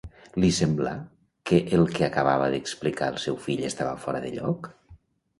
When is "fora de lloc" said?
4.07-4.71